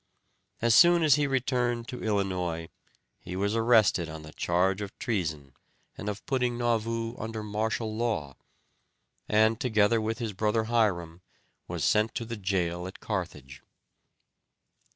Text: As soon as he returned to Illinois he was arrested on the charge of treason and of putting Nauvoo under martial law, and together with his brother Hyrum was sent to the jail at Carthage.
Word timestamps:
As 0.63 0.73
soon 0.73 1.03
as 1.03 1.13
he 1.13 1.27
returned 1.27 1.87
to 1.89 2.01
Illinois 2.01 2.69
he 3.19 3.35
was 3.35 3.55
arrested 3.55 4.09
on 4.09 4.23
the 4.23 4.33
charge 4.33 4.81
of 4.81 4.97
treason 4.97 5.53
and 5.95 6.09
of 6.09 6.25
putting 6.25 6.57
Nauvoo 6.57 7.15
under 7.19 7.43
martial 7.43 7.95
law, 7.95 8.35
and 9.29 9.59
together 9.59 10.01
with 10.01 10.17
his 10.17 10.33
brother 10.33 10.63
Hyrum 10.63 11.21
was 11.67 11.85
sent 11.85 12.15
to 12.15 12.25
the 12.25 12.35
jail 12.37 12.87
at 12.87 12.99
Carthage. 12.99 13.61